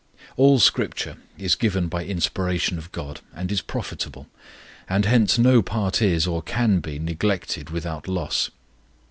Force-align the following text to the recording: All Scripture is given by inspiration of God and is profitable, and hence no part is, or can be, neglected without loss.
All 0.35 0.57
Scripture 0.57 1.17
is 1.37 1.53
given 1.53 1.87
by 1.87 2.03
inspiration 2.05 2.79
of 2.79 2.91
God 2.91 3.21
and 3.35 3.51
is 3.51 3.61
profitable, 3.61 4.25
and 4.89 5.05
hence 5.05 5.37
no 5.37 5.61
part 5.61 6.01
is, 6.01 6.25
or 6.25 6.41
can 6.41 6.79
be, 6.79 6.97
neglected 6.97 7.69
without 7.69 8.07
loss. 8.07 8.49